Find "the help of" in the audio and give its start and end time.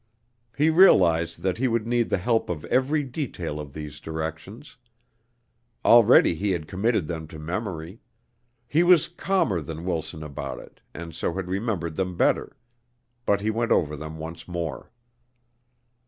2.09-2.65